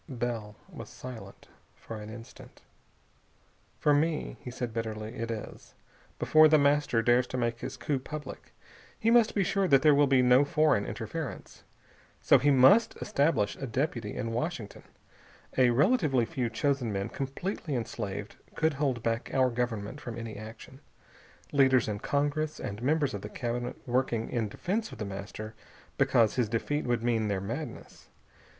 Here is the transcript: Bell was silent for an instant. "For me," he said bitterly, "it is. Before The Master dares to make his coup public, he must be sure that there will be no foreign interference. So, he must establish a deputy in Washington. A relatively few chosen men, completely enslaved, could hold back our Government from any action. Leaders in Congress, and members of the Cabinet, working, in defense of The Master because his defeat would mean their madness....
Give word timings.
Bell 0.09 0.55
was 0.67 0.89
silent 0.89 1.47
for 1.75 1.97
an 1.97 2.09
instant. 2.09 2.63
"For 3.77 3.93
me," 3.93 4.35
he 4.41 4.49
said 4.49 4.73
bitterly, 4.73 5.13
"it 5.15 5.29
is. 5.29 5.75
Before 6.17 6.47
The 6.47 6.57
Master 6.57 7.03
dares 7.03 7.27
to 7.27 7.37
make 7.37 7.59
his 7.59 7.77
coup 7.77 7.99
public, 7.99 8.51
he 8.99 9.11
must 9.11 9.35
be 9.35 9.43
sure 9.43 9.67
that 9.67 9.83
there 9.83 9.93
will 9.93 10.07
be 10.07 10.23
no 10.23 10.43
foreign 10.43 10.87
interference. 10.87 11.63
So, 12.19 12.39
he 12.39 12.49
must 12.49 12.95
establish 12.99 13.55
a 13.57 13.67
deputy 13.67 14.15
in 14.15 14.31
Washington. 14.31 14.81
A 15.55 15.69
relatively 15.69 16.25
few 16.25 16.49
chosen 16.49 16.91
men, 16.91 17.07
completely 17.09 17.75
enslaved, 17.75 18.37
could 18.55 18.73
hold 18.73 19.03
back 19.03 19.31
our 19.35 19.51
Government 19.51 20.01
from 20.01 20.17
any 20.17 20.35
action. 20.35 20.79
Leaders 21.51 21.87
in 21.87 21.99
Congress, 21.99 22.59
and 22.59 22.81
members 22.81 23.13
of 23.13 23.21
the 23.21 23.29
Cabinet, 23.29 23.75
working, 23.85 24.31
in 24.31 24.49
defense 24.49 24.91
of 24.91 24.97
The 24.97 25.05
Master 25.05 25.53
because 25.99 26.33
his 26.37 26.49
defeat 26.49 26.85
would 26.87 27.03
mean 27.03 27.27
their 27.27 27.39
madness.... 27.39 28.09